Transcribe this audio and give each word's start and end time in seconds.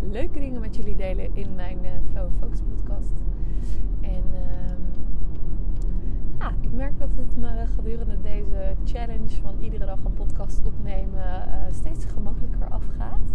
leuke 0.00 0.38
dingen 0.38 0.60
met 0.60 0.76
jullie 0.76 0.96
delen 0.96 1.34
in 1.34 1.54
mijn 1.54 1.78
uh, 1.84 1.90
Flow 2.10 2.30
Focus 2.40 2.60
podcast. 2.60 3.12
En 4.00 4.24
uh, 4.32 4.72
ja, 6.38 6.52
ik 6.60 6.72
merk 6.72 6.98
dat 6.98 7.10
het 7.16 7.36
me 7.36 7.66
gedurende 7.74 8.20
deze 8.20 8.74
challenge 8.84 9.40
van 9.42 9.54
iedere 9.60 9.86
dag 9.86 10.04
een 10.04 10.12
podcast 10.12 10.64
opnemen 10.64 11.48
uh, 11.48 11.54
steeds 11.70 12.04
gemakkelijker 12.04 12.68
afgaat. 12.68 13.34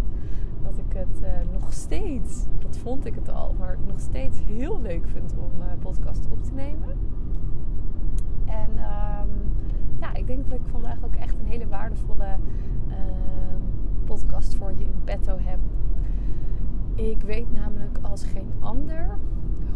Dat 0.63 0.77
ik 0.77 0.93
het 0.93 1.19
nog 1.51 1.73
steeds, 1.73 2.45
dat 2.59 2.77
vond 2.77 3.05
ik 3.05 3.15
het 3.15 3.29
al, 3.29 3.55
maar 3.59 3.77
nog 3.87 3.99
steeds 3.99 4.39
heel 4.45 4.81
leuk 4.81 5.07
vind 5.07 5.33
om 5.37 5.79
podcast 5.79 6.27
op 6.31 6.43
te 6.43 6.53
nemen. 6.53 6.97
En 8.45 8.69
um, 8.69 9.51
ja, 9.99 10.13
ik 10.13 10.27
denk 10.27 10.49
dat 10.49 10.59
ik 10.59 10.65
vandaag 10.71 10.97
ook 11.05 11.15
echt 11.15 11.39
een 11.39 11.45
hele 11.45 11.67
waardevolle 11.67 12.37
podcast 14.05 14.55
voor 14.55 14.73
je 14.77 14.83
in 14.83 15.01
petto 15.03 15.37
heb. 15.39 15.59
Ik 16.95 17.21
weet 17.21 17.53
namelijk 17.53 17.97
als 18.01 18.23
geen 18.23 18.51
ander 18.59 19.17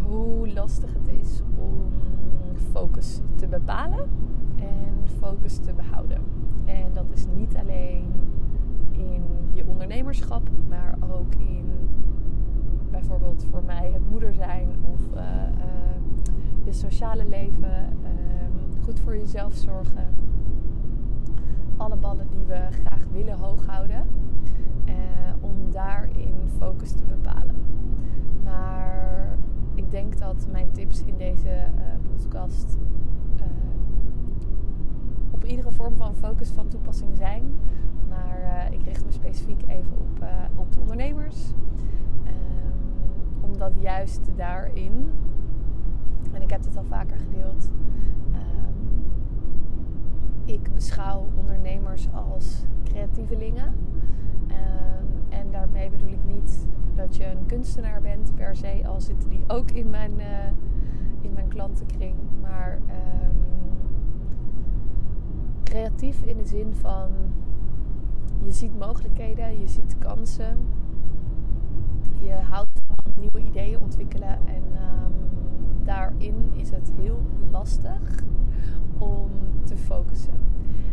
hoe 0.03 0.53
lastig 0.53 0.93
het 0.93 1.07
is 1.21 1.41
om 1.57 1.91
focus 2.71 3.21
te 3.35 3.47
bepalen 3.47 4.09
en 4.55 5.09
focus 5.19 5.57
te 5.57 5.73
behouden. 5.73 6.21
En 6.65 6.93
dat 6.93 7.05
is 7.13 7.25
niet 7.35 7.55
alleen 7.55 8.05
in 8.91 9.23
je 9.53 9.65
ondernemerschap, 9.65 10.49
maar 10.67 10.97
ook 11.13 11.35
in 11.35 11.65
bijvoorbeeld 12.91 13.45
voor 13.51 13.63
mij 13.63 13.91
het 13.91 14.09
moeder 14.09 14.33
zijn 14.33 14.69
of 14.93 15.15
uh, 15.15 15.21
uh, 15.21 16.65
je 16.65 16.71
sociale 16.71 17.27
leven, 17.27 17.97
uh, 18.03 18.83
goed 18.83 18.99
voor 18.99 19.17
jezelf 19.17 19.53
zorgen. 19.53 20.07
Alle 21.77 21.95
ballen 21.95 22.27
die 22.29 22.45
we 22.45 22.67
graag 22.71 23.05
willen 23.11 23.37
hoog 23.37 23.65
houden 23.65 24.07
om 25.49 25.71
daarin 25.71 26.33
focus 26.57 26.91
te 26.91 27.03
bepalen. 27.05 27.55
Maar 28.43 29.37
ik 29.73 29.91
denk 29.91 30.19
dat 30.19 30.47
mijn 30.51 30.71
tips 30.71 31.03
in 31.03 31.17
deze 31.17 31.49
uh, 31.49 31.81
podcast 32.11 32.77
uh, 33.35 33.43
op 35.31 35.45
iedere 35.45 35.71
vorm 35.71 35.95
van 35.95 36.15
focus 36.15 36.49
van 36.49 36.67
toepassing 36.67 37.17
zijn. 37.17 37.43
Maar 38.09 38.39
uh, 38.41 38.71
ik 38.79 38.85
richt 38.85 39.05
me 39.05 39.11
specifiek 39.11 39.61
even 39.67 39.97
op, 39.97 40.25
op 40.55 40.73
de 40.73 40.79
ondernemers. 40.79 41.53
Um, 42.25 43.43
omdat 43.43 43.73
juist 43.79 44.21
daarin, 44.35 45.11
en 46.33 46.41
ik 46.41 46.49
heb 46.49 46.63
het 46.63 46.77
al 46.77 46.83
vaker 46.83 47.17
gedeeld, 47.17 47.69
um, 48.33 49.03
ik 50.45 50.73
beschouw 50.73 51.27
ondernemers 51.35 52.07
als 52.13 52.65
creatievelingen. 52.83 53.73
En 54.47 54.88
daarmee 55.59 55.89
bedoel 55.89 56.09
ik 56.09 56.23
niet 56.33 56.67
dat 56.95 57.15
je 57.15 57.25
een 57.25 57.45
kunstenaar 57.45 58.01
bent 58.01 58.35
per 58.35 58.55
se, 58.55 58.81
al 58.87 59.01
zitten 59.01 59.29
die 59.29 59.43
ook 59.47 59.71
in 59.71 59.89
mijn, 59.89 60.11
uh, 60.17 60.25
in 61.21 61.33
mijn 61.33 61.47
klantenkring. 61.47 62.15
Maar 62.41 62.73
um, 62.73 63.37
creatief 65.63 66.21
in 66.21 66.37
de 66.37 66.45
zin 66.45 66.73
van 66.73 67.09
je 68.43 68.51
ziet 68.51 68.79
mogelijkheden, 68.79 69.59
je 69.59 69.67
ziet 69.67 69.97
kansen. 69.97 70.57
Je 72.19 72.33
houdt 72.33 72.81
van 72.87 73.13
nieuwe 73.19 73.39
ideeën 73.39 73.79
ontwikkelen 73.79 74.37
en 74.47 74.63
um, 74.63 75.13
daarin 75.83 76.49
is 76.53 76.69
het 76.69 76.91
heel 76.99 77.19
lastig 77.51 78.23
om 78.97 79.29
te 79.63 79.77
focussen. 79.77 80.33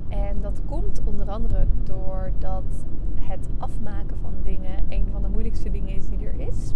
En 0.08 0.40
dat 0.40 0.62
komt 0.64 1.02
onder 1.04 1.30
andere 1.30 1.66
doordat 1.84 2.84
het 3.28 3.48
afmaken 3.58 4.18
van 4.18 4.32
dingen 4.42 4.84
een 4.88 5.06
van 5.12 5.22
de 5.22 5.28
moeilijkste 5.28 5.70
dingen 5.70 5.94
is 5.94 6.08
die 6.08 6.26
er 6.26 6.40
is. 6.40 6.74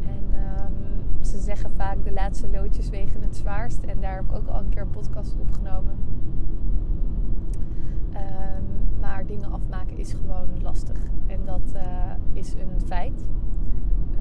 En 0.00 0.24
um, 0.64 1.24
ze 1.24 1.38
zeggen 1.38 1.70
vaak 1.70 2.04
de 2.04 2.12
laatste 2.12 2.48
loodjes 2.48 2.88
wegen 2.88 3.22
het 3.22 3.36
zwaarst. 3.36 3.82
En 3.82 4.00
daar 4.00 4.14
heb 4.14 4.24
ik 4.24 4.32
ook 4.32 4.46
al 4.46 4.60
een 4.60 4.68
keer 4.68 4.82
een 4.82 4.90
podcast 4.90 5.36
opgenomen. 5.40 5.94
Um, 8.12 9.00
maar 9.00 9.26
dingen 9.26 9.52
afmaken 9.52 9.96
is 9.96 10.12
gewoon 10.12 10.62
lastig. 10.62 10.98
En 11.26 11.40
dat 11.44 11.72
uh, 11.74 11.82
is 12.32 12.52
een 12.52 12.80
feit. 12.86 13.28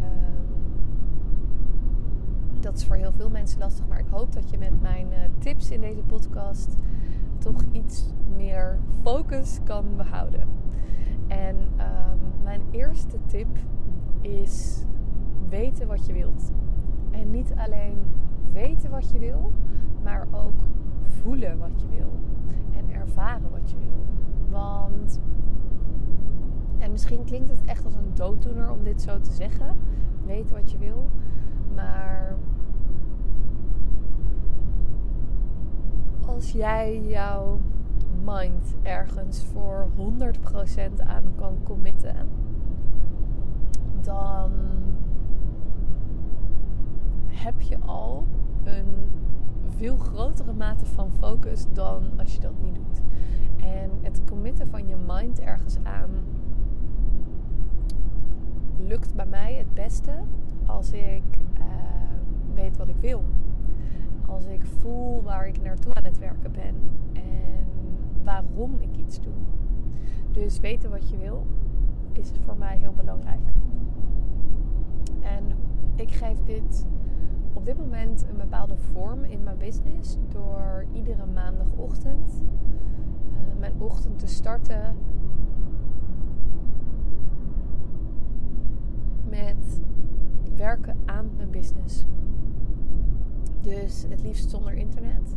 Um, 0.04 0.64
dat 2.60 2.78
is 2.78 2.86
voor 2.86 2.96
heel 2.96 3.12
veel 3.12 3.30
mensen 3.30 3.60
lastig. 3.60 3.88
Maar 3.88 4.00
ik 4.00 4.10
hoop 4.10 4.34
dat 4.34 4.50
je 4.50 4.58
met 4.58 4.82
mijn 4.82 5.08
uh, 5.08 5.18
tips 5.38 5.72
in 5.72 5.82
deze 5.82 6.02
podcast 6.02 6.76
toch 7.38 7.64
iets 7.72 8.06
meer 8.36 8.80
focus 9.02 9.60
kan 9.64 9.86
behouden. 9.96 10.48
En 11.28 11.56
um, 11.56 12.44
mijn 12.44 12.62
eerste 12.72 13.18
tip 13.26 13.48
is 14.22 14.86
weten 15.50 15.88
wat 15.88 16.06
je 16.06 16.14
wilt. 16.14 16.52
En 17.12 17.32
niet 17.32 17.54
alleen 17.56 17.98
weten 18.52 18.90
wat 18.90 19.10
je 19.10 19.20
wil, 19.20 19.52
maar 20.04 20.28
ook 20.32 20.64
voelen 21.02 21.58
wat 21.58 21.82
je 21.82 21.88
wil. 21.88 22.12
En 22.78 22.94
ervaren 22.94 23.52
wat 23.52 23.70
je 23.70 23.78
wil. 23.78 24.06
Want, 24.50 25.20
en 26.78 26.92
misschien 26.92 27.24
klinkt 27.24 27.50
het 27.50 27.62
echt 27.66 27.86
als 27.86 27.96
een 27.96 28.12
dooddoener 28.14 28.72
om 28.72 28.84
dit 28.84 29.02
zo 29.02 29.20
te 29.20 29.32
zeggen. 29.32 29.78
Weten 30.26 30.56
wat 30.56 30.72
je 30.72 30.78
wil. 30.78 31.10
Maar 31.76 32.38
als 36.26 36.52
jij 36.52 37.02
jouw 37.02 37.60
mind 38.24 38.76
ergens 38.82 39.46
voor 39.54 39.88
100% 39.98 41.04
aan 41.06 41.24
kan 41.36 41.58
committen, 41.64 42.16
dan 44.02 44.52
heb 47.28 47.62
je 47.62 47.78
al 47.80 48.28
een 48.64 48.86
veel 49.78 49.98
grotere 49.98 50.54
mate 50.54 50.86
van 50.86 51.12
focus 51.12 51.66
dan 51.74 52.04
als 52.18 52.34
je 52.34 52.40
dat 52.40 52.62
niet 52.62 52.76
doet. 52.76 53.02
En 53.58 53.90
het 54.02 54.22
committen 54.30 54.68
van 54.68 54.88
je 54.88 54.96
mind 54.96 55.40
ergens 55.40 55.78
aan 55.84 56.10
lukt 58.78 59.16
bij 59.16 59.26
mij 59.26 59.54
het 59.54 59.74
beste 59.74 60.12
als 60.66 60.92
ik 60.92 61.24
uh, 61.60 61.66
weet 62.54 62.78
wat 62.78 62.88
ik 62.88 62.98
wil. 62.98 63.24
Als 64.28 64.46
ik 64.46 64.66
voel 64.66 65.24
waar 65.24 65.48
ik 65.48 65.62
naartoe 65.62 65.94
aan 65.94 66.04
het 66.04 66.18
werken 66.20 66.52
ben 66.52 66.76
en 67.14 67.15
waarom 68.26 68.76
ik 68.80 68.98
iets 68.98 69.22
doe. 69.22 69.34
Dus 70.32 70.60
weten 70.60 70.90
wat 70.90 71.10
je 71.10 71.18
wil 71.18 71.46
is 72.12 72.32
voor 72.46 72.58
mij 72.58 72.78
heel 72.78 72.94
belangrijk. 72.94 73.52
En 75.22 75.44
ik 75.96 76.12
geef 76.12 76.44
dit 76.44 76.86
op 77.54 77.66
dit 77.66 77.78
moment 77.78 78.26
een 78.30 78.38
bepaalde 78.38 78.78
vorm 78.78 79.24
in 79.24 79.44
mijn 79.44 79.58
business 79.58 80.18
door 80.30 80.86
iedere 80.94 81.26
maandagochtend 81.26 82.44
uh, 83.32 83.60
mijn 83.60 83.74
ochtend 83.78 84.20
te 84.20 84.28
starten 84.28 84.96
met 89.30 89.82
werken 90.56 90.98
aan 91.06 91.30
mijn 91.38 91.50
business. 91.50 92.06
Dus 93.62 94.06
het 94.10 94.22
liefst 94.22 94.50
zonder 94.50 94.74
internet. 94.74 95.36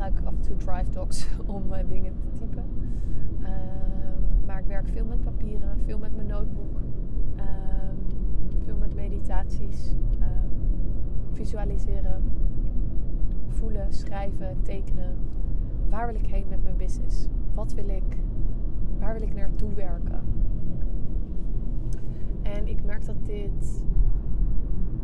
Gebruik 0.00 0.18
ik 0.18 0.26
af 0.26 0.34
en 0.34 0.40
toe 0.40 0.56
Drive 0.56 0.90
Docs 0.90 1.28
om 1.56 1.72
uh, 1.72 1.78
dingen 1.88 2.12
te 2.18 2.32
typen. 2.32 2.64
Um, 3.40 4.46
maar 4.46 4.58
ik 4.58 4.66
werk 4.66 4.88
veel 4.88 5.04
met 5.04 5.20
papieren, 5.22 5.78
veel 5.84 5.98
met 5.98 6.16
mijn 6.16 6.26
notebook. 6.26 6.80
Um, 7.36 8.18
veel 8.64 8.76
met 8.76 8.94
meditaties. 8.94 9.94
visualiseren. 11.32 12.22
Voelen, 13.48 13.92
schrijven, 13.92 14.62
tekenen. 14.62 15.16
Waar 15.88 16.06
wil 16.06 16.14
ik 16.14 16.26
heen 16.26 16.46
met 16.48 16.62
mijn 16.62 16.76
business? 16.76 17.28
Wat 17.54 17.72
wil 17.72 17.88
ik? 17.88 18.16
Waar 18.98 19.12
wil 19.12 19.22
ik 19.22 19.34
naartoe 19.34 19.74
werken? 19.74 20.20
En 22.42 22.66
ik 22.66 22.84
merk 22.84 23.04
dat 23.04 23.26
dit 23.26 23.82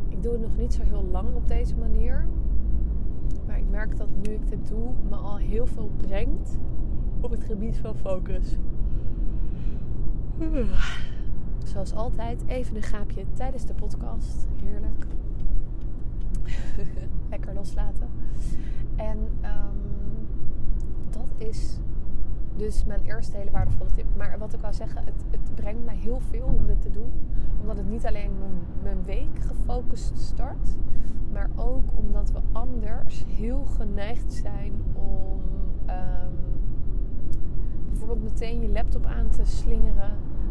ik 0.09 0.23
doe 0.23 0.33
het 0.33 0.41
nog 0.41 0.57
niet 0.57 0.75
zo 0.75 0.83
heel 0.83 1.05
lang 1.05 1.35
op 1.35 1.49
deze 1.49 1.77
manier. 1.77 2.27
Maar 3.47 3.59
ik 3.59 3.71
merk 3.71 3.97
dat 3.97 4.09
nu 4.23 4.33
ik 4.33 4.49
dit 4.49 4.69
doe, 4.69 4.91
me 5.09 5.17
al 5.17 5.37
heel 5.37 5.67
veel 5.67 5.91
brengt 5.97 6.59
op 7.21 7.31
het 7.31 7.45
gebied 7.45 7.77
van 7.77 7.97
focus. 7.97 8.57
zoals 11.65 11.95
altijd 11.95 12.43
even 12.47 12.77
een 12.77 12.83
gaapje 12.83 13.25
tijdens 13.33 13.65
de 13.65 13.75
podcast. 13.75 14.47
Heerlijk. 14.65 15.07
Lekker 17.31 17.55
loslaten. 17.55 18.09
En 18.97 19.19
um, 19.43 20.29
dat 21.11 21.49
is 21.49 21.79
dus 22.57 22.85
mijn 22.85 23.01
eerste 23.05 23.37
hele 23.37 23.51
waardevolle 23.51 23.91
tip. 23.91 24.07
Maar 24.17 24.39
wat 24.39 24.53
ik 24.53 24.61
wou 24.61 24.75
zeggen, 24.75 25.05
het, 25.05 25.25
het 25.31 25.55
brengt 25.55 25.85
mij 25.85 25.97
heel 25.97 26.21
veel 26.21 26.45
om 26.45 26.67
dit 26.67 26.81
te 26.81 26.91
doen. 26.91 27.13
Omdat 27.61 27.77
het 27.77 27.89
niet 27.89 28.07
alleen 28.07 28.31
mijn, 28.39 28.59
mijn 28.83 29.05
week 29.05 29.39
gefocust 29.39 30.19
start. 30.19 30.69
Maar 31.37 31.51
ook 31.57 31.91
omdat 31.95 32.31
we 32.33 32.39
anders 32.53 33.25
heel 33.29 33.65
geneigd 33.65 34.33
zijn 34.33 34.73
om 34.93 35.41
um, 35.87 36.35
bijvoorbeeld 37.89 38.23
meteen 38.23 38.61
je 38.61 38.69
laptop 38.69 39.07
aan 39.07 39.29
te 39.29 39.45
slingeren. 39.45 40.11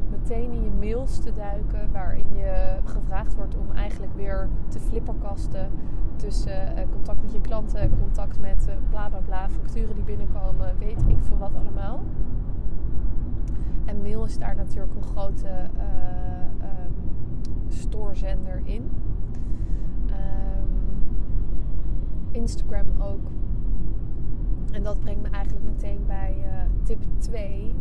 Meteen 0.09 0.51
in 0.51 0.63
je 0.63 0.71
mails 0.79 1.19
te 1.19 1.33
duiken. 1.33 1.91
Waarin 1.91 2.35
je 2.35 2.77
gevraagd 2.83 3.35
wordt 3.35 3.57
om 3.57 3.71
eigenlijk 3.71 4.15
weer 4.15 4.49
te 4.67 4.79
flipperkasten 4.79 5.69
tussen 6.15 6.77
uh, 6.77 6.83
contact 6.91 7.21
met 7.21 7.31
je 7.31 7.41
klanten, 7.41 7.99
contact 7.99 8.39
met 8.39 8.65
uh, 8.69 8.75
bla 8.89 9.09
bla 9.09 9.19
bla, 9.19 9.49
facturen 9.49 9.95
die 9.95 10.03
binnenkomen, 10.03 10.77
weet 10.79 11.01
ik 11.07 11.17
veel 11.19 11.37
wat 11.37 11.55
allemaal. 11.55 11.99
En 13.85 14.01
mail 14.01 14.25
is 14.25 14.37
daar 14.37 14.55
natuurlijk 14.55 14.95
een 14.95 15.03
grote 15.03 15.69
uh, 15.77 15.83
stoorzender 17.67 18.61
in. 18.63 18.91
Um, 20.05 20.13
Instagram 22.35 22.87
ook. 23.01 23.31
En 24.71 24.83
dat 24.83 24.99
brengt 24.99 25.21
me 25.21 25.29
eigenlijk 25.29 25.65
meteen 25.65 26.03
bij 26.05 26.35
tip 26.83 27.03
2. 27.17 27.73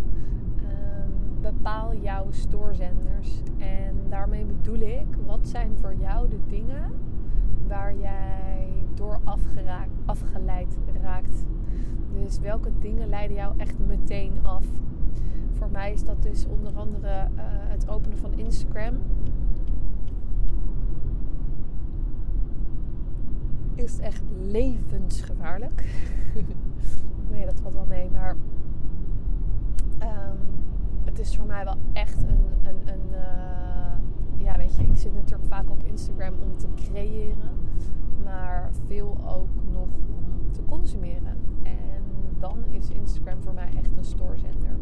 Um, 0.58 1.40
bepaal 1.40 1.94
jouw 1.94 2.26
stoorzenders. 2.30 3.42
En 3.58 3.96
daarmee 4.08 4.44
bedoel 4.44 4.80
ik, 4.80 5.06
wat 5.26 5.48
zijn 5.48 5.76
voor 5.80 5.94
jou 5.94 6.28
de 6.28 6.40
dingen 6.48 6.92
waar 7.66 7.96
jij 7.96 8.68
door 8.94 9.20
afgeraakt, 9.24 9.90
afgeleid 10.04 10.78
raakt. 11.02 11.46
Dus 12.12 12.38
welke 12.38 12.70
dingen 12.78 13.08
leiden 13.08 13.36
jou 13.36 13.54
echt 13.56 13.78
meteen 13.78 14.32
af? 14.42 14.64
Voor 15.50 15.70
mij 15.70 15.92
is 15.92 16.04
dat 16.04 16.22
dus 16.22 16.46
onder 16.46 16.72
andere 16.76 17.08
uh, 17.08 17.42
het 17.46 17.88
openen 17.88 18.18
van 18.18 18.32
Instagram. 18.32 18.94
Is 23.74 23.98
echt 23.98 24.22
levensgevaarlijk. 24.40 25.84
nee, 27.30 27.44
dat 27.44 27.60
valt 27.60 27.74
wel 27.74 27.86
mee, 27.88 28.10
maar 28.10 28.36
um, 30.02 30.38
het 31.04 31.18
is 31.18 31.36
voor 31.36 31.46
mij 31.46 31.64
wel 31.64 31.76
echt 31.92 32.22
een, 32.22 32.68
een, 32.68 32.92
een 32.92 33.08
uh, 33.10 34.44
ja, 34.44 34.56
weet 34.56 34.76
je, 34.76 34.82
ik 34.82 34.96
zit 34.96 35.14
natuurlijk 35.14 35.48
vaak 35.48 35.70
op 35.70 35.84
Instagram 35.84 36.34
om 36.42 36.56
te 36.56 36.66
creëren, 36.74 37.50
maar 38.24 38.70
veel 38.86 39.18
ook 39.26 39.48
nog 39.72 39.88
om 40.08 40.52
te 40.52 40.62
consumeren. 40.68 41.36
En 41.62 42.02
dan 42.38 42.64
is 42.70 42.90
Instagram 42.90 43.42
voor 43.42 43.54
mij 43.54 43.68
echt 43.76 43.96
een 43.96 44.04
stoorzender. 44.04 44.76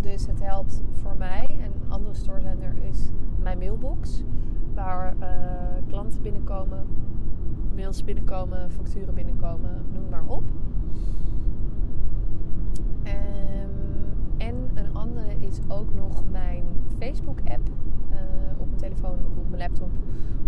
Dus 0.00 0.26
het 0.26 0.40
helpt 0.42 0.82
voor 0.92 1.16
mij. 1.16 1.46
En 1.60 1.72
een 1.72 1.90
andere 1.90 2.14
stoorzender 2.14 2.74
is 2.88 3.10
mijn 3.42 3.58
mailbox, 3.58 4.22
waar 4.74 5.14
uh, 5.20 5.28
klanten 5.86 6.22
binnenkomen, 6.22 6.86
mails 7.76 8.04
binnenkomen, 8.04 8.70
facturen 8.70 9.14
binnenkomen, 9.14 9.84
noem 9.92 10.08
maar 10.10 10.24
op. 10.26 10.42
Um, 13.04 13.70
en 14.36 14.54
een 14.74 14.94
andere 14.94 15.36
is 15.38 15.58
ook 15.68 15.94
nog 15.94 16.22
mijn 16.30 16.64
Facebook-app 16.98 17.68
uh, 18.10 18.16
op 18.58 18.66
mijn 18.66 18.78
telefoon 18.78 19.18
of 19.30 19.36
op 19.36 19.48
mijn 19.48 19.62
laptop. 19.62 19.90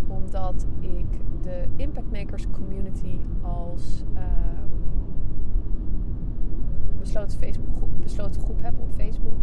Omdat 0.07 0.67
ik 0.81 1.07
de 1.43 1.65
Impact 1.77 2.11
Makers 2.11 2.47
Community 2.51 3.19
als 3.43 4.05
uh, 4.15 4.21
besloten, 6.99 7.39
Facebook 7.39 7.77
groep, 7.77 7.91
besloten 8.03 8.41
groep 8.41 8.63
heb 8.63 8.75
op 8.81 8.93
Facebook. 8.93 9.39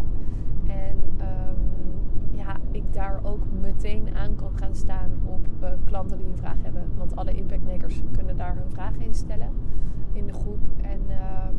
En 0.67 0.97
um, 1.19 2.37
ja, 2.37 2.57
ik 2.71 2.93
daar 2.93 3.19
ook 3.23 3.43
meteen 3.75 4.15
aan 4.15 4.35
kan 4.35 4.51
gaan 4.55 4.75
staan 4.75 5.11
op 5.25 5.47
uh, 5.63 5.69
klanten 5.85 6.17
die 6.17 6.27
een 6.27 6.37
vraag 6.37 6.57
hebben. 6.61 6.83
Want 6.97 7.15
alle 7.15 7.33
Impact 7.33 7.63
Makers 7.63 8.01
kunnen 8.11 8.37
daar 8.37 8.55
hun 8.55 8.71
vragen 8.71 9.01
in 9.01 9.13
stellen 9.13 9.49
in 10.11 10.27
de 10.27 10.33
groep. 10.33 10.67
En 10.81 10.99
um, 10.99 11.55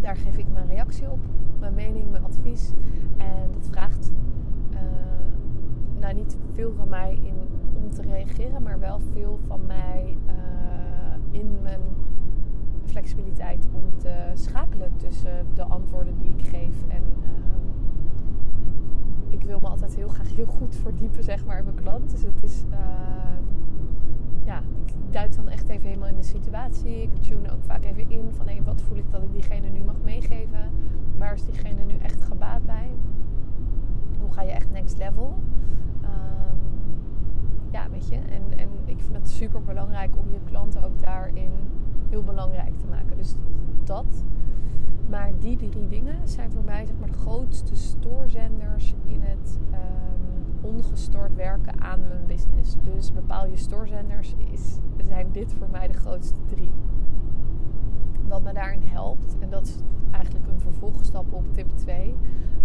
daar 0.00 0.16
geef 0.16 0.36
ik 0.36 0.46
mijn 0.52 0.66
reactie 0.66 1.10
op, 1.10 1.18
mijn 1.60 1.74
mening, 1.74 2.10
mijn 2.10 2.24
advies. 2.24 2.72
En 3.16 3.52
dat 3.52 3.66
vraagt 3.70 4.12
uh, 4.70 4.78
nou 6.00 6.14
niet 6.14 6.38
veel 6.52 6.72
van 6.72 6.88
mij 6.88 7.18
in, 7.22 7.36
om 7.74 7.90
te 7.90 8.02
reageren, 8.02 8.62
maar 8.62 8.78
wel 8.78 9.00
veel 9.12 9.38
van 9.46 9.66
mij 9.66 10.16
uh, 10.26 10.32
in 11.40 11.58
mijn 11.62 11.80
flexibiliteit 12.84 13.68
om 13.72 13.98
te 13.98 14.30
schakelen 14.34 14.96
tussen 14.96 15.46
de 15.54 15.62
antwoorden 15.64 16.18
die 16.18 16.34
ik 16.36 16.46
geef. 16.46 16.76
En 16.88 17.02
uh, 17.22 17.28
ik 19.32 19.42
wil 19.42 19.58
me 19.60 19.68
altijd 19.68 19.94
heel 19.94 20.08
graag 20.08 20.34
heel 20.34 20.46
goed 20.46 20.74
verdiepen 20.74 21.24
zeg 21.24 21.44
maar, 21.44 21.58
in 21.58 21.64
mijn 21.64 21.76
klant. 21.76 22.10
Dus 22.10 22.22
het 22.22 22.42
is 22.42 22.64
ja, 24.44 24.62
ik 24.86 24.94
duik 25.10 25.36
dan 25.36 25.48
echt 25.48 25.68
even 25.68 25.86
helemaal 25.86 26.08
in 26.08 26.16
de 26.16 26.22
situatie. 26.22 27.02
Ik 27.02 27.22
tune 27.22 27.52
ook 27.52 27.64
vaak 27.64 27.84
even 27.84 28.10
in 28.10 28.32
van 28.32 28.46
hey, 28.46 28.62
wat 28.64 28.82
voel 28.82 28.96
ik 28.96 29.10
dat 29.10 29.22
ik 29.22 29.32
diegene 29.32 29.68
nu 29.68 29.80
mag 29.84 29.96
meegeven. 30.04 30.70
Waar 31.18 31.32
is 31.32 31.44
diegene 31.44 31.84
nu 31.84 31.96
echt 31.96 32.22
gebaat 32.22 32.66
bij? 32.66 32.90
Hoe 34.20 34.32
ga 34.32 34.42
je 34.42 34.50
echt 34.50 34.70
next 34.70 34.98
level? 34.98 35.38
Um, 36.04 36.58
ja, 37.70 37.90
weet 37.90 38.08
je. 38.08 38.16
En, 38.16 38.58
en 38.58 38.68
ik 38.84 39.00
vind 39.00 39.16
het 39.16 39.30
super 39.30 39.62
belangrijk 39.62 40.16
om 40.16 40.32
je 40.32 40.38
klanten 40.44 40.84
ook 40.84 41.00
daarin 41.00 41.52
heel 42.08 42.22
belangrijk 42.22 42.78
te 42.78 42.86
maken. 42.86 43.16
Dus 43.16 43.34
dat. 43.84 44.24
Maar 45.12 45.32
die 45.38 45.56
drie 45.56 45.88
dingen 45.88 46.28
zijn 46.28 46.50
voor 46.50 46.64
mij 46.64 46.84
zeg 46.84 46.94
maar, 46.98 47.10
de 47.10 47.18
grootste 47.18 47.76
stoorzenders 47.76 48.94
in 49.04 49.20
het 49.22 49.58
um, 49.70 50.74
ongestoord 50.74 51.34
werken 51.34 51.80
aan 51.80 52.00
mijn 52.08 52.26
business. 52.26 52.76
Dus 52.82 53.12
bepaal 53.12 53.46
je 53.46 53.56
stoorzenders 53.56 54.34
is, 54.52 54.78
zijn 55.06 55.28
dit 55.32 55.52
voor 55.52 55.68
mij 55.70 55.88
de 55.88 55.92
grootste 55.92 56.40
drie. 56.46 56.70
Wat 58.28 58.42
me 58.42 58.52
daarin 58.52 58.82
helpt, 58.82 59.36
en 59.40 59.50
dat 59.50 59.66
is 59.66 59.76
eigenlijk 60.10 60.46
een 60.46 60.60
vervolgstap 60.60 61.32
op 61.32 61.52
tip 61.52 61.76
2, 61.76 62.14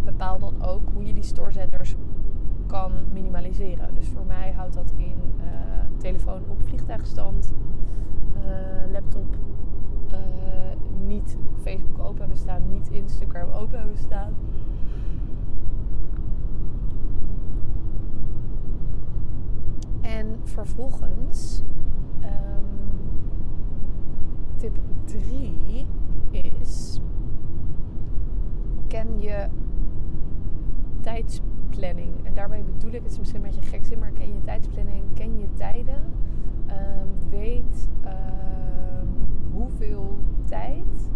bepaal 0.04 0.40
dan 0.40 0.64
ook 0.64 0.90
hoe 0.94 1.06
je 1.06 1.14
die 1.14 1.24
stoorzenders 1.24 1.96
kan 2.68 2.92
minimaliseren. 3.14 3.96
Dus 3.96 4.08
voor 4.08 4.26
mij 4.26 4.52
houdt 4.52 4.74
dat 4.74 4.94
in 4.98 5.18
uh, 5.38 5.44
telefoon 5.98 6.42
op 6.50 6.62
vliegtuigstand, 6.62 7.54
uh, 8.36 8.92
laptop 8.92 9.38
niet 11.08 11.38
Facebook 11.62 12.00
open 12.00 12.20
hebben 12.20 12.38
staan, 12.38 12.62
niet 12.72 12.90
Instagram 12.90 13.52
open 13.52 13.80
hebben 13.80 13.98
staan. 13.98 14.34
En 20.02 20.40
vervolgens, 20.44 21.64
um, 22.22 22.66
tip 24.56 24.80
3 25.06 25.88
is: 26.32 27.00
ken 28.88 29.20
je 29.20 29.48
tijdsplanning. 31.02 32.12
En 32.24 32.34
daarbij 32.34 32.64
bedoel 32.64 32.92
ik, 32.92 33.04
het 33.04 33.12
is 33.12 33.20
misschien 33.20 33.44
een 33.44 33.52
beetje 33.52 33.70
gek 33.70 33.86
zin, 33.86 34.00
maar 34.00 34.12
ken 34.12 34.34
je 34.34 34.42
tijdsplanning, 34.42 35.04
ken 35.14 35.40
je 35.40 35.48
tijden, 35.54 36.02
um, 36.68 37.30
weet 37.30 37.88
um, 38.06 39.08
hoeveel 39.52 40.18
tijd 40.48 41.10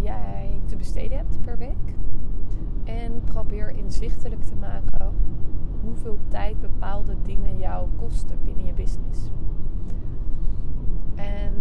jij 0.00 0.60
te 0.64 0.76
besteden 0.76 1.16
hebt 1.16 1.40
per 1.40 1.58
week. 1.58 1.94
En 2.84 3.22
probeer 3.24 3.70
inzichtelijk 3.70 4.42
te 4.42 4.54
maken 4.54 5.12
hoeveel 5.82 6.18
tijd 6.28 6.60
bepaalde 6.60 7.16
dingen 7.22 7.58
jou 7.58 7.88
kosten 7.96 8.38
binnen 8.44 8.64
je 8.64 8.72
business. 8.72 9.30
En 11.14 11.52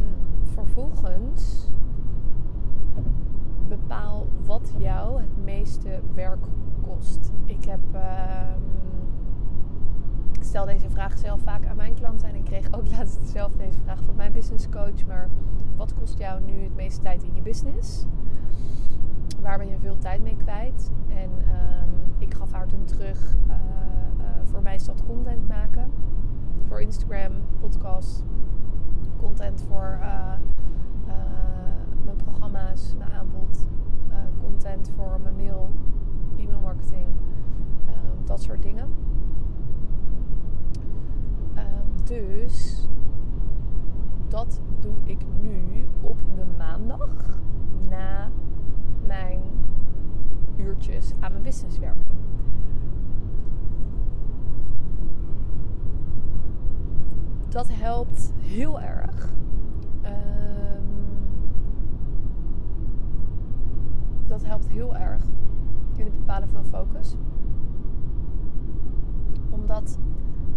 vervolgens 0.44 1.70
bepaal 3.68 4.28
wat 4.46 4.74
jou 4.78 5.22
het 5.22 5.44
meeste 5.44 6.02
werk 6.14 6.46
kost. 6.82 7.32
Ik 7.46 7.66
heb. 7.66 7.80
Uh, 7.94 8.56
ik 10.32 10.44
stel 10.44 10.66
deze 10.66 10.90
vraag 10.90 11.18
zelf 11.18 11.42
vaak 11.42 11.66
aan 11.66 11.76
mijn 11.76 11.94
klanten 11.94 12.30
en 12.30 12.36
ik 12.36 12.44
kreeg 12.44 12.74
ook 12.74 12.92
laatst 12.98 13.28
zelf 13.28 13.56
deze 13.56 13.80
vraag 13.84 14.04
coach, 14.70 15.06
maar 15.08 15.30
wat 15.76 15.94
kost 15.94 16.18
jou 16.18 16.42
nu 16.42 16.64
het 16.64 16.76
meeste 16.76 17.02
tijd 17.02 17.24
in 17.24 17.36
je 17.36 17.42
business? 17.42 18.06
Waar 19.42 19.58
ben 19.58 19.70
je 19.70 19.80
veel 19.80 19.98
tijd 19.98 20.22
mee 20.22 20.36
kwijt? 20.38 20.92
En 21.08 21.30
ehm, 21.48 21.90
ik 22.18 22.34
gaf 22.34 22.52
haar 22.52 22.68
toen 22.68 22.86
terug, 22.86 23.36
eh, 23.48 23.56
eh, 23.56 24.26
voor 24.44 24.62
mij 24.62 24.76
is 24.76 24.86
dat 24.86 25.04
content 25.06 25.48
maken. 25.48 25.92
Voor 26.68 26.82
Instagram, 26.82 27.32
podcast, 27.60 28.24
content 29.18 29.62
voor 29.62 29.98
eh, 30.02 30.34
mijn 32.04 32.18
programma's, 32.18 32.96
mijn 32.98 33.12
aanbod, 33.12 33.66
content 34.42 34.92
voor 34.96 35.20
mijn 35.24 35.36
mail, 35.36 35.70
e-mail 36.38 36.60
marketing, 36.60 37.08
ehm, 37.86 38.26
dat 38.26 38.42
soort 38.42 38.62
dingen. 38.62 38.88
Ehm, 41.54 42.06
dus 42.06 42.88
doe 44.80 44.96
ik 45.04 45.26
nu 45.42 45.88
op 46.02 46.18
de 46.36 46.46
maandag 46.58 47.40
na 47.90 48.30
mijn 49.06 49.42
uurtjes 50.56 51.14
aan 51.20 51.32
mijn 51.32 51.44
business 51.44 51.80
werken. 51.80 52.20
Dat 57.50 57.70
helpt 57.72 58.34
heel 58.38 58.82
erg. 58.82 59.34
Ehm, 60.02 60.84
dat 64.28 64.46
helpt 64.46 64.68
heel 64.68 64.96
erg 64.96 65.24
in 65.96 66.06
het 66.06 66.18
bepalen 66.18 66.50
van 66.50 66.66
focus. 66.66 67.16
Omdat 69.50 70.00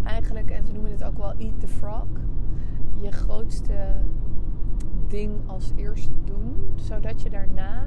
eigenlijk, 0.03 0.49
en 0.49 0.65
ze 0.65 0.71
noemen 0.71 0.91
het 0.91 1.03
ook 1.03 1.17
wel 1.17 1.33
eat 1.37 1.59
the 1.59 1.67
frog, 1.67 2.07
je 3.01 3.11
grootste 3.11 3.95
ding 5.07 5.31
als 5.45 5.71
eerst 5.75 6.09
doen, 6.23 6.71
zodat 6.75 7.21
je 7.21 7.29
daarna 7.29 7.85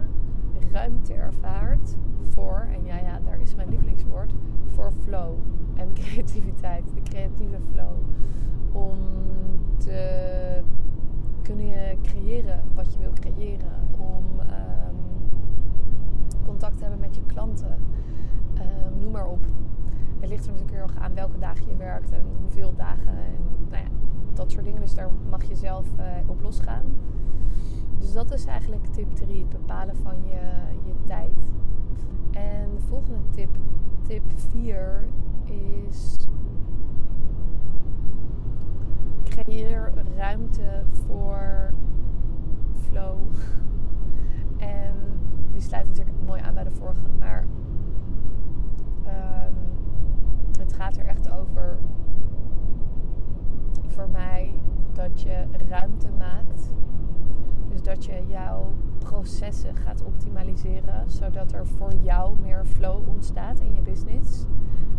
ruimte 0.73 1.15
ervaart 1.15 1.97
voor, 2.29 2.69
en 2.73 2.85
ja, 2.85 2.99
ja, 2.99 3.21
daar 3.25 3.41
is 3.41 3.55
mijn 3.55 3.69
lievelingswoord, 3.69 4.33
voor 4.67 4.93
flow 4.93 5.39
en 5.75 5.93
creativiteit, 6.01 6.85
de 6.95 7.03
creatieve 7.03 7.61
flow. 7.73 7.97
Om 8.73 8.99
te 9.77 10.63
kunnen 11.43 12.01
creëren 12.03 12.63
wat 12.75 12.93
je 12.93 12.99
wil 12.99 13.13
creëren, 13.13 13.89
om 13.99 14.25
um, 14.41 14.97
contact 16.45 16.77
te 16.77 16.83
hebben 16.83 17.01
met 17.01 17.15
je 17.15 17.23
klanten, 17.27 17.79
um, 18.55 19.01
noem 19.01 19.13
maar 19.13 19.27
op. 19.27 19.45
Het 20.21 20.29
ligt 20.29 20.47
er 20.47 20.53
natuurlijk 20.53 20.79
heel 20.79 20.89
erg 20.89 21.05
aan 21.05 21.15
welke 21.15 21.39
dagen 21.39 21.69
je 21.69 21.77
werkt 21.77 22.13
en 22.13 22.25
hoeveel 22.41 22.75
dagen 22.77 23.09
en 23.09 23.69
nou 23.71 23.83
ja, 23.83 23.88
dat 24.39 24.51
soort 24.51 24.65
dingen. 24.65 24.81
Dus 24.81 24.95
daar 24.95 25.11
mag 25.31 25.45
je 25.45 25.55
zelf 25.55 25.87
uh, 25.99 26.05
op 26.27 26.41
losgaan. 26.43 26.85
Dus 27.99 28.13
dat 28.13 28.33
is 28.33 28.45
eigenlijk 28.45 28.87
tip 28.87 29.15
3, 29.15 29.39
het 29.39 29.49
bepalen 29.49 29.97
van 29.97 30.15
je, 30.25 30.41
je 30.85 30.95
tijd. 31.07 31.53
En 32.31 32.71
de 32.75 32.81
volgende 32.89 33.19
tip, 33.31 33.57
tip 34.03 34.23
4, 34.51 35.09
is 35.45 36.17
creëer 39.25 39.93
ruimte 40.17 40.85
voor 41.07 41.73
flow. 42.89 43.19
En 44.57 44.95
die 45.53 45.61
sluit 45.61 45.87
natuurlijk 45.87 46.17
mooi 46.27 46.41
aan 46.41 46.55
bij 46.55 46.65
de 46.65 46.71
vorige, 46.71 47.09
maar 47.19 47.47
um, 49.07 49.55
het 50.59 50.73
gaat 50.73 50.97
er 50.97 51.07
echt 51.07 51.31
over 51.31 51.79
voor 53.99 54.09
mij 54.09 54.55
dat 54.93 55.21
je 55.21 55.45
ruimte 55.69 56.09
maakt. 56.19 56.73
Dus 57.69 57.83
dat 57.83 58.05
je 58.05 58.25
jouw 58.29 58.73
processen 58.99 59.77
gaat 59.77 60.05
optimaliseren, 60.05 61.11
zodat 61.11 61.53
er 61.53 61.67
voor 61.67 61.93
jou 62.03 62.41
meer 62.41 62.65
flow 62.65 63.09
ontstaat 63.09 63.61
in 63.61 63.75
je 63.75 63.81
business. 63.81 64.45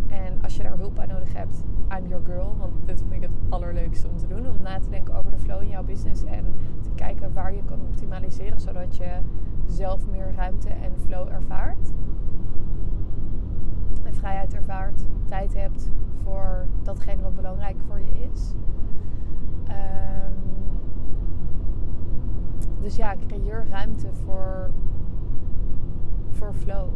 En 0.07 0.41
als 0.41 0.55
je 0.55 0.63
daar 0.63 0.77
hulp 0.77 0.95
bij 0.95 1.05
nodig 1.05 1.33
hebt, 1.33 1.63
I'm 1.97 2.07
your 2.07 2.25
girl. 2.25 2.55
Want 2.57 2.73
dit 2.85 2.99
vind 2.99 3.13
ik 3.13 3.21
het 3.21 3.31
allerleukste 3.49 4.07
om 4.07 4.17
te 4.17 4.27
doen. 4.27 4.49
Om 4.49 4.61
na 4.61 4.79
te 4.79 4.89
denken 4.89 5.15
over 5.15 5.31
de 5.31 5.37
flow 5.37 5.61
in 5.61 5.69
jouw 5.69 5.83
business. 5.83 6.23
En 6.23 6.45
te 6.81 6.89
kijken 6.95 7.33
waar 7.33 7.53
je 7.53 7.63
kan 7.63 7.79
optimaliseren. 7.81 8.59
Zodat 8.59 8.95
je 8.95 9.19
zelf 9.65 10.07
meer 10.07 10.33
ruimte 10.35 10.69
en 10.69 10.91
flow 11.05 11.27
ervaart. 11.27 11.93
En 14.03 14.13
vrijheid 14.13 14.53
ervaart. 14.53 15.05
Tijd 15.25 15.53
hebt 15.53 15.89
voor 16.23 16.65
datgene 16.83 17.21
wat 17.21 17.35
belangrijk 17.35 17.75
voor 17.87 17.99
je 17.99 18.29
is. 18.31 18.53
Dus 22.81 22.95
ja, 22.95 23.15
creëer 23.27 23.65
ruimte 23.69 24.07
voor, 24.13 24.71
voor 26.29 26.53
flow. 26.53 26.87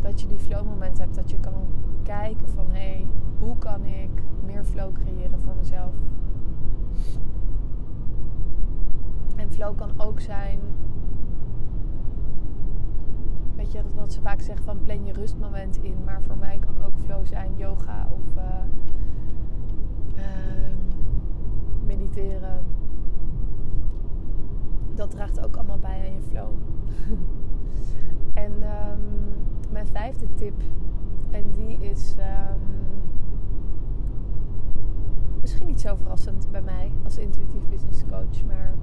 Dat 0.00 0.20
je 0.20 0.26
die 0.26 0.38
flow 0.38 0.64
moment 0.64 0.98
hebt. 0.98 1.14
Dat 1.14 1.30
je 1.30 1.38
kan 1.38 1.66
kijken 2.02 2.48
van 2.48 2.66
hé, 2.68 2.78
hey, 2.78 3.06
hoe 3.38 3.58
kan 3.58 3.84
ik 3.84 4.22
meer 4.44 4.64
flow 4.64 4.92
creëren 4.92 5.40
voor 5.40 5.54
mezelf? 5.56 5.94
En 9.36 9.50
flow 9.50 9.76
kan 9.76 9.90
ook 9.96 10.20
zijn. 10.20 10.58
Weet 13.56 13.72
je, 13.72 13.82
dat 13.82 13.94
wat 13.94 14.12
ze 14.12 14.20
vaak 14.20 14.40
zeggen 14.40 14.64
van 14.64 14.82
plan 14.82 15.04
je 15.04 15.12
rustmoment 15.12 15.76
in. 15.76 15.96
Maar 16.04 16.22
voor 16.22 16.36
mij 16.36 16.58
kan 16.58 16.84
ook 16.84 16.98
flow 17.04 17.26
zijn 17.26 17.56
yoga 17.56 18.08
of 18.10 18.36
uh, 18.36 18.42
uh, 20.16 20.74
mediteren. 21.86 22.64
Dat 25.00 25.10
draagt 25.10 25.44
ook 25.44 25.56
allemaal 25.56 25.78
bij 25.78 26.00
aan 26.06 26.12
je 26.12 26.20
flow. 26.20 26.52
en 28.44 28.52
um, 28.52 29.00
mijn 29.70 29.86
vijfde 29.86 30.26
tip, 30.34 30.62
en 31.30 31.50
die 31.50 31.78
is 31.78 32.14
um, 32.18 32.60
misschien 35.40 35.66
niet 35.66 35.80
zo 35.80 35.94
verrassend 35.96 36.50
bij 36.50 36.62
mij 36.62 36.92
als 37.04 37.18
intuïtief 37.18 37.68
business 37.68 38.04
coach, 38.06 38.44
maar 38.46 38.74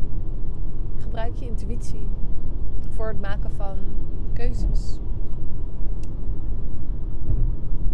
gebruik 0.95 1.35
je 1.35 1.45
intuïtie 1.45 2.07
voor 2.89 3.07
het 3.07 3.21
maken 3.21 3.51
van 3.51 3.77
keuzes. 4.33 4.99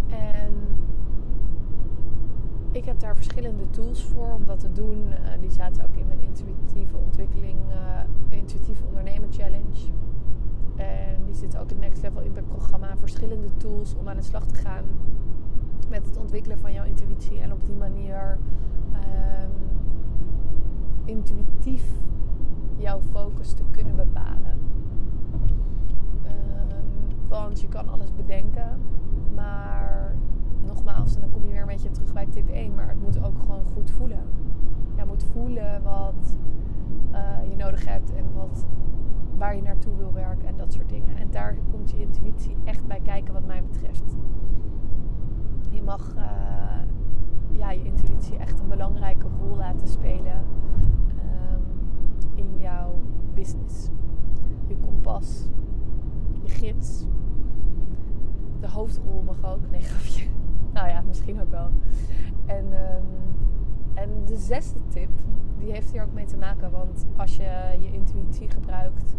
En 0.08 0.54
ik 2.74 2.86
heb 2.86 3.00
daar 3.00 3.16
verschillende 3.16 3.70
tools 3.70 4.04
voor 4.04 4.34
om 4.34 4.46
dat 4.46 4.60
te 4.60 4.72
doen. 4.72 5.08
Uh, 5.08 5.16
die 5.40 5.52
zaten 5.52 5.84
ook 5.84 5.96
in 5.96 6.08
mijn 6.08 6.22
intuïtieve 6.22 6.98
ontwikkeling, 6.98 7.58
uh, 7.70 8.38
intuïtieve 8.38 8.84
ondernemen 8.86 9.32
challenge. 9.32 9.92
En 10.76 11.26
die 11.26 11.34
zitten 11.34 11.60
ook 11.60 11.72
in 11.72 11.80
Next 11.80 12.02
Level 12.02 12.22
Impact 12.22 12.48
programma. 12.48 12.98
Verschillende 12.98 13.48
tools 13.58 13.96
om 13.96 14.10
aan 14.10 14.16
de 14.16 14.22
slag 14.22 14.46
te 14.46 14.56
gaan 14.56 14.84
met 15.90 16.06
het 16.06 16.18
ontwikkelen 16.18 16.60
van 16.60 16.74
jouw 16.74 16.86
intuïtie. 16.86 17.40
En 17.40 17.52
op 17.52 17.66
die 17.66 17.76
manier 17.76 18.38
um, 18.94 19.52
intuïtief 21.06 21.86
jouw 22.76 23.02
focus 23.02 23.54
te 23.54 23.64
kunnen 23.72 23.96
bepalen. 23.96 24.60
Um, 26.26 27.30
want 27.30 27.62
je 27.62 27.68
kan 27.68 27.90
alles 27.90 28.16
bedenken, 28.16 28.80
maar 29.36 30.03
nogmaals, 30.66 31.16
en 31.16 31.22
dan 31.22 31.32
kom 31.32 31.46
je 31.46 31.52
weer 31.52 31.62
een 31.62 31.68
beetje 31.68 31.92
terug 31.92 32.14
bij 32.14 32.26
tip 32.26 32.50
1, 32.50 32.76
maar 32.76 32.88
het 32.88 33.02
moet 33.02 33.24
ook 33.24 33.40
gewoon 33.40 33.64
goed 33.64 33.92
voelen. 33.92 34.24
Je 34.96 35.06
moet 35.06 35.24
voelen 35.24 35.84
wat 35.84 36.38
uh, 37.12 37.50
je 37.50 37.56
nodig 37.56 37.86
hebt 37.86 38.14
en 38.16 38.34
wat, 38.34 38.66
waar 39.38 39.56
je 39.56 39.62
naartoe 39.62 39.96
wil 39.98 40.14
werken 40.14 40.48
en 40.48 40.58
dat 40.58 40.74
soort 40.74 40.90
dingen. 40.90 41.18
En 41.18 41.32
daar 41.32 41.58
komt 41.72 41.92
je 41.92 42.00
intuïtie 42.00 42.56
echt 42.64 42.88
bij 42.88 43.00
kijken 43.00 43.34
wat 43.34 43.46
mij 43.46 43.64
betreft. 43.64 44.16
Je 45.72 45.82
mag 45.82 46.16
uh, 46.16 46.24
ja, 47.58 47.72
je 47.72 47.84
intuïtie 47.84 48.38
echt 48.38 48.60
een 48.60 48.68
belangrijke 48.68 49.28
rol 49.40 49.56
laten 49.56 49.88
spelen 49.88 50.46
um, 51.18 51.64
in 52.36 52.60
jouw 52.60 53.02
business. 53.34 53.90
Je 54.68 54.76
kompas, 54.78 55.50
je 56.44 56.50
gids. 56.50 57.06
De 58.60 58.70
hoofdrol 58.70 59.22
mag 59.22 59.46
ook. 59.46 59.70
Nee, 59.72 59.82
grapje. 59.82 60.26
Nou 60.74 60.88
ja, 60.88 61.02
misschien 61.02 61.42
ook 61.42 61.50
wel. 61.50 61.70
En, 62.64 62.96
um, 62.96 63.06
en 63.94 64.10
de 64.26 64.38
zesde 64.38 64.80
tip, 64.88 65.10
die 65.60 65.72
heeft 65.72 65.92
hier 65.92 66.04
ook 66.04 66.14
mee 66.14 66.26
te 66.26 66.38
maken. 66.38 66.72
Want 66.72 67.06
als 67.16 67.36
je 67.36 67.78
je 67.82 67.92
intuïtie 67.92 68.50
gebruikt 68.50 69.16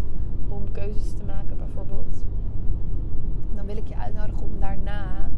om 0.49 0.71
keuzes 0.73 1.13
te 1.13 1.25
maken 1.25 1.57
bijvoorbeeld. 1.57 2.25
Dan 3.55 3.67
wil 3.67 3.77
ik 3.77 3.89
je 3.89 3.97
uitnodigen 3.97 4.43
om 4.43 4.61
daarna 4.61 5.31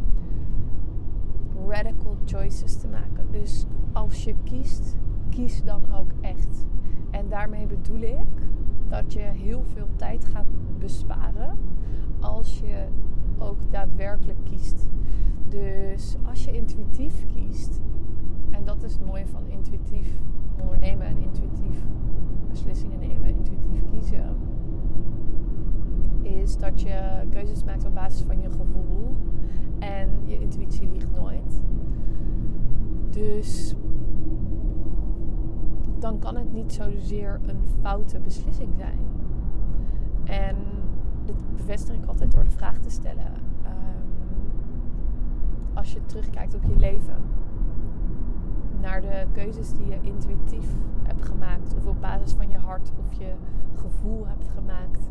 radical 1.68 2.16
choices 2.24 2.76
te 2.76 2.88
maken. 2.88 3.30
Dus 3.30 3.66
als 3.92 4.24
je 4.24 4.34
kiest, 4.44 4.96
kies 5.30 5.62
dan 5.62 5.82
ook 5.94 6.10
echt. 6.20 6.66
En 7.10 7.28
daarmee 7.28 7.66
bedoel 7.66 8.00
ik 8.00 8.48
dat 8.88 9.12
je 9.12 9.20
heel 9.20 9.62
veel 9.64 9.88
tijd 9.96 10.24
gaat 10.24 10.46
besparen 10.78 11.58
als 12.20 12.58
je 12.58 12.86
ook 13.38 13.58
daadwerkelijk 13.70 14.38
kiest. 14.44 14.88
Dus 15.48 16.16
als 16.22 16.44
je 16.44 16.52
intuïtief 16.52 17.26
kiest, 17.34 17.80
en 18.56 18.64
dat 18.64 18.82
is 18.82 18.92
het 18.92 19.06
mooie 19.06 19.26
van 19.26 19.46
intuïtief 19.46 20.18
ondernemen 20.60 21.06
en 21.06 21.16
intuïtief 21.16 21.84
beslissingen 22.48 22.98
nemen, 22.98 23.28
intuïtief 23.28 23.82
kiezen, 23.90 24.36
is 26.22 26.56
dat 26.56 26.80
je 26.80 27.26
keuzes 27.30 27.64
maakt 27.64 27.84
op 27.84 27.94
basis 27.94 28.22
van 28.22 28.40
je 28.40 28.50
gevoel 28.50 29.14
en 29.78 30.08
je 30.24 30.38
intuïtie 30.38 30.88
liegt 30.90 31.12
nooit. 31.12 31.60
Dus 33.10 33.74
dan 35.98 36.18
kan 36.18 36.36
het 36.36 36.52
niet 36.52 36.72
zozeer 36.72 37.40
een 37.46 37.60
foute 37.80 38.20
beslissing 38.20 38.74
zijn. 38.76 38.98
En 40.24 40.56
dit 41.24 41.36
bevestig 41.56 41.94
ik 41.96 42.06
altijd 42.06 42.32
door 42.32 42.44
de 42.44 42.50
vraag 42.50 42.78
te 42.78 42.90
stellen. 42.90 43.32
Um, 43.64 44.10
als 45.74 45.92
je 45.92 46.06
terugkijkt 46.06 46.54
op 46.54 46.62
je 46.64 46.76
leven, 46.76 47.35
naar 48.86 49.00
de 49.00 49.26
keuzes 49.32 49.72
die 49.72 49.86
je 49.86 49.98
intuïtief 50.02 50.66
hebt 51.02 51.16
je 53.18 53.34
gevoel 53.74 54.26
hebt 54.26 54.48
gemaakt, 54.48 55.08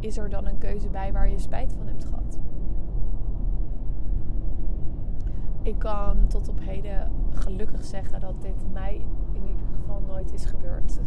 is 0.00 0.18
er 0.18 0.28
dan 0.28 0.46
een 0.46 0.58
keuze 0.58 0.88
bij 0.88 1.12
waar 1.12 1.28
je 1.28 1.38
spijt 1.38 1.72
van 1.72 1.86
hebt 1.86 2.04
gehad? 2.04 2.38
Ik 5.62 5.78
kan 5.78 6.26
tot 6.26 6.48
op 6.48 6.60
heden 6.60 7.10
gelukkig 7.32 7.84
zeggen 7.84 8.20
dat 8.20 8.42
dit 8.42 8.72
mij 8.72 9.06
in 9.32 9.46
ieder 9.46 9.66
geval 9.74 10.00
nooit 10.06 10.32
is 10.32 10.44
gebeurd. 10.44 11.00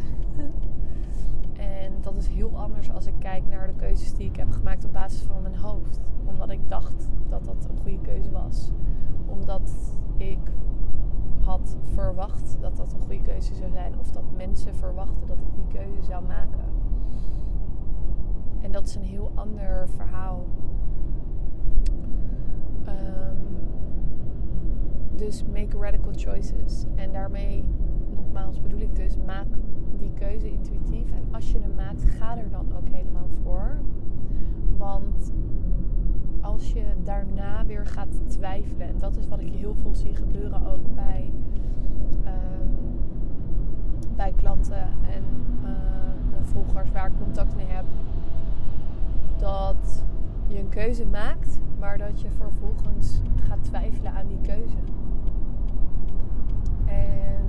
en 1.84 1.94
dat 2.02 2.16
is 2.16 2.28
heel 2.28 2.58
anders 2.58 2.92
als 2.92 3.06
ik 3.06 3.16
kijk 3.20 3.48
naar 3.50 3.68
de 3.68 3.76
keuzes 3.76 4.14
die 4.14 4.28
ik 4.28 4.36
heb 4.36 4.52
gemaakt 4.52 4.86
op 4.86 4.94
basis 4.94 5.22
van 5.22 5.42
mijn 5.42 5.58
hoofd. 5.58 6.00
Omdat 6.26 6.50
ik 6.50 6.70
dacht 6.70 7.10
dat 7.30 7.46
dat 7.46 7.68
een 7.70 7.78
goede 7.78 8.02
keuze 8.02 8.32
was. 8.32 8.72
Omdat 9.26 9.72
ik 10.18 10.40
had 11.44 11.78
verwacht 11.94 12.58
dat 12.62 12.78
dat 12.78 12.94
een 12.94 13.02
goede 13.02 13.22
keuze 13.22 13.56
zou 13.56 13.72
zijn. 13.72 14.00
Of 14.00 14.12
dat 14.12 14.24
mensen 14.38 14.76
verwachten 14.76 15.28
dat 15.28 15.38
ik 15.38 15.56
die 15.56 15.80
keuze 15.80 16.02
zou 16.04 16.26
maken. 16.26 16.66
En 18.62 18.72
dat 18.72 18.88
is 18.88 18.96
een 18.96 19.04
heel 19.04 19.32
ander 19.36 19.90
verhaal. 19.90 20.46
Um, 22.88 23.56
dus 25.16 25.44
make 25.44 25.78
radical 25.78 26.14
choices. 26.16 26.86
En 26.96 27.12
daarmee, 27.12 27.64
nogmaals 28.14 28.62
bedoel 28.62 28.80
ik 28.80 28.96
dus, 28.96 29.18
maak 29.26 29.48
die 29.98 30.12
keuze 30.14 30.52
intuïtief. 30.52 31.12
En 31.12 31.24
als 31.32 31.52
je 31.52 31.60
hem 31.60 31.76
maakt, 31.76 32.04
ga 32.04 32.38
er 32.38 32.50
dan 32.50 32.76
ook 32.78 32.88
helemaal 32.90 33.28
voor. 33.44 33.78
Want 34.78 35.32
als 36.46 36.72
je 36.72 36.84
daarna 37.04 37.66
weer 37.66 37.86
gaat 37.86 38.22
twijfelen, 38.28 38.88
en 38.88 38.98
dat 38.98 39.16
is 39.16 39.28
wat 39.28 39.40
ik 39.40 39.54
heel 39.54 39.76
veel 39.76 39.96
zie 39.96 40.16
gebeuren 40.16 40.66
ook 40.66 40.96
bij, 40.96 41.32
uh, 42.24 42.32
bij 44.16 44.34
klanten 44.36 44.88
en 45.12 45.24
uh, 45.64 45.70
volgers 46.42 46.92
waar 46.92 47.08
ik 47.08 47.18
contact 47.24 47.56
mee 47.56 47.66
heb, 47.66 47.86
dat 49.38 50.04
je 50.48 50.60
een 50.60 50.70
keuze 50.70 51.06
maakt, 51.06 51.60
maar 51.80 51.98
dat 51.98 52.22
je 52.22 52.30
vervolgens 52.30 53.22
gaat 53.48 53.64
twijfelen 53.64 54.14
aan 54.14 54.28
die 54.28 54.42
keuze. 54.42 54.78
En 56.86 57.46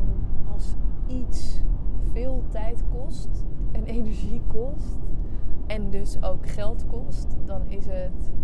als 0.52 0.74
iets 1.06 1.60
veel 2.12 2.44
tijd 2.48 2.84
kost 2.90 3.44
en 3.72 3.84
energie 3.84 4.40
kost 4.46 4.98
en 5.66 5.90
dus 5.90 6.22
ook 6.22 6.48
geld 6.48 6.86
kost, 6.86 7.36
dan 7.44 7.60
is 7.68 7.86
het 7.86 8.34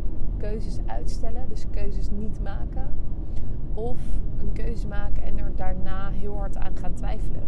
keuzes 0.43 0.79
uitstellen, 0.87 1.49
dus 1.49 1.67
keuzes 1.71 2.11
niet 2.11 2.43
maken. 2.43 2.87
Of 3.75 3.99
een 4.39 4.53
keuze 4.53 4.89
maken 4.89 5.23
en 5.23 5.39
er 5.39 5.53
daarna 5.57 6.11
heel 6.11 6.37
hard 6.37 6.57
aan 6.57 6.77
gaan 6.77 6.95
twijfelen. 6.95 7.43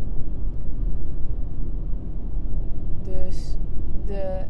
Dus 3.02 3.56
de 4.04 4.44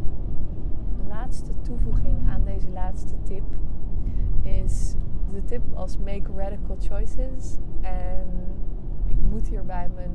laatste 1.09 1.61
toevoeging 1.61 2.29
aan 2.29 2.45
deze 2.45 2.71
laatste 2.71 3.15
tip 3.23 3.45
is 4.41 4.95
de 5.29 5.45
tip 5.45 5.63
als 5.75 5.99
make 5.99 6.33
radical 6.37 6.77
choices. 6.79 7.59
En 7.81 8.27
ik 9.07 9.17
moet 9.31 9.49
hierbij 9.49 9.89
mijn 9.95 10.13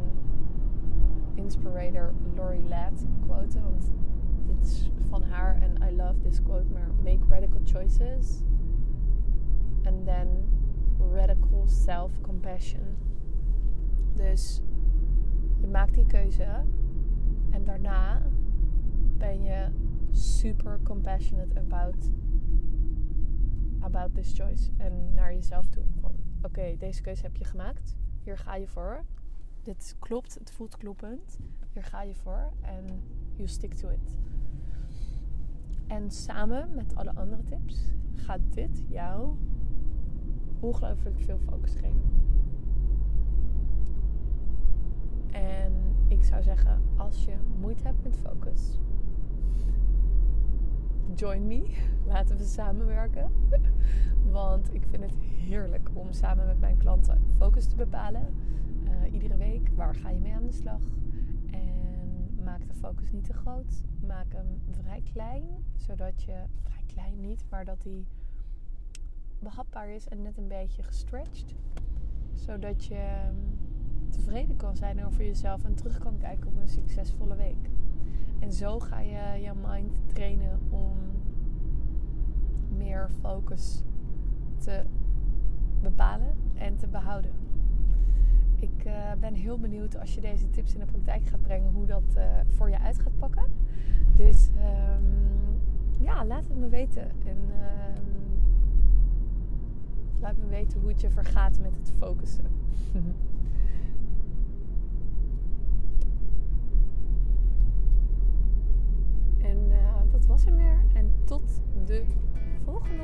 inspirator 1.33 2.13
Lori 2.36 2.67
Ladd 2.69 3.05
quoten, 3.25 3.63
want 3.63 3.91
van 5.09 5.23
haar 5.23 5.62
en 5.62 5.91
I 5.91 5.95
love 5.95 6.19
this 6.19 6.41
quote, 6.41 6.69
maar 6.73 6.89
make 7.03 7.25
radical 7.27 7.62
choices 7.63 8.43
and 9.83 10.05
then 10.05 10.27
radical 11.13 11.67
self-compassion. 11.67 12.81
Dus 14.15 14.62
je 15.59 15.67
maakt 15.67 15.93
die 15.93 16.05
keuze 16.05 16.63
en 17.49 17.63
daarna 17.63 18.21
ben 19.17 19.43
je 19.43 19.67
super 20.12 20.79
compassionate 20.83 21.59
about 21.59 22.12
about 23.79 24.13
this 24.13 24.33
choice 24.33 24.71
en 24.77 25.13
naar 25.13 25.33
jezelf 25.33 25.67
toe. 25.67 25.83
Van 25.99 26.15
oké 26.41 26.75
deze 26.77 27.01
keuze 27.01 27.21
heb 27.21 27.38
je 27.38 27.45
gemaakt. 27.45 27.95
Hier 28.23 28.38
ga 28.38 28.55
je 28.55 28.67
voor. 28.67 29.05
Dit 29.63 29.95
klopt 29.99 30.35
het 30.39 30.51
voelt 30.51 30.77
kloppend. 30.77 31.38
Hier 31.73 31.83
ga 31.83 32.01
je 32.01 32.15
voor 32.15 32.53
en 32.62 32.85
you 33.35 33.47
stick 33.47 33.73
to 33.73 33.89
it 33.89 34.17
en 35.89 36.12
samen 36.12 36.69
met 36.75 36.95
alle 36.95 37.15
andere 37.15 37.43
tips 37.43 37.93
gaat 38.13 38.41
dit 38.49 38.84
jou 38.88 39.36
ongelooflijk 40.60 41.19
veel 41.19 41.38
focus 41.38 41.73
geven. 41.73 42.02
En 45.32 45.73
ik 46.08 46.23
zou 46.23 46.43
zeggen, 46.43 46.82
als 46.97 47.25
je 47.25 47.34
moeite 47.60 47.84
hebt 47.84 48.04
met 48.04 48.17
focus, 48.17 48.80
join 51.15 51.47
me. 51.47 51.75
Laten 52.08 52.38
we 52.38 52.43
samenwerken. 52.43 53.32
Want 54.32 54.73
ik 54.73 54.84
vind 54.89 55.04
het 55.04 55.15
heerlijk 55.17 55.89
om 55.93 56.12
samen 56.12 56.45
met 56.45 56.60
mijn 56.60 56.78
klanten 56.78 57.21
focus 57.38 57.65
te 57.65 57.75
bepalen. 57.75 58.34
Uh, 58.84 59.13
iedere 59.13 59.38
week, 59.38 59.69
waar 59.75 59.95
ga 59.95 60.10
je 60.10 60.19
mee 60.19 60.34
aan 60.34 60.45
de 60.45 60.52
slag? 60.52 60.82
Focus 62.79 63.11
niet 63.11 63.23
te 63.23 63.33
groot. 63.33 63.83
Maak 64.07 64.33
hem 64.33 64.61
vrij 64.71 65.01
klein, 65.13 65.45
zodat 65.75 66.23
je, 66.23 66.43
vrij 66.61 66.83
klein 66.85 67.19
niet, 67.21 67.43
maar 67.49 67.65
dat 67.65 67.83
hij 67.83 68.05
behapbaar 69.39 69.89
is 69.89 70.07
en 70.07 70.21
net 70.21 70.37
een 70.37 70.47
beetje 70.47 70.83
gestretched. 70.83 71.55
Zodat 72.33 72.85
je 72.85 72.95
ehm, 72.95 73.35
tevreden 74.09 74.55
kan 74.55 74.75
zijn 74.75 75.05
over 75.05 75.25
jezelf 75.25 75.63
en 75.63 75.75
terug 75.75 75.97
kan 75.97 76.17
kijken 76.17 76.47
op 76.47 76.57
een 76.57 76.67
succesvolle 76.67 77.35
week. 77.35 77.69
En 78.39 78.53
zo 78.53 78.79
ga 78.79 78.99
je 78.99 79.41
je 79.41 79.53
mind 79.67 79.99
trainen 80.07 80.59
om 80.69 80.97
meer 82.77 83.09
focus 83.21 83.83
te 84.57 84.85
bepalen 85.81 86.35
en 86.53 86.75
te 86.75 86.87
behouden. 86.87 87.48
Ik 88.60 88.86
uh, 88.86 89.12
ben 89.19 89.34
heel 89.34 89.60
benieuwd 89.60 89.98
als 89.98 90.15
je 90.15 90.22
deze 90.22 90.50
tips 90.50 90.74
in 90.74 90.80
de 90.80 90.86
praktijk 90.86 91.26
gaat 91.26 91.41
brengen, 91.41 91.72
hoe 91.72 91.86
dat 91.86 92.04
uh, 92.17 92.24
voor 92.50 92.69
je 92.69 92.80
uit 92.80 93.00
gaat 93.00 93.17
pakken. 93.19 93.45
Dus 94.15 94.50
um, 94.50 95.62
ja, 96.00 96.26
laat 96.26 96.48
het 96.48 96.58
me 96.58 96.69
weten. 96.69 97.12
En 97.26 97.38
um, 97.38 98.06
laat 100.19 100.38
me 100.38 100.48
weten 100.48 100.80
hoe 100.80 100.89
het 100.89 101.02
je 101.02 101.10
vergaat 101.10 101.60
met 101.60 101.76
het 101.76 101.93
focussen. 101.98 102.45
en 109.52 109.58
uh, 109.69 110.02
dat 110.12 110.26
was 110.26 110.45
hem 110.45 110.56
weer. 110.56 110.86
En 110.93 111.13
tot 111.26 111.62
de 111.86 112.06
volgende. 112.63 113.04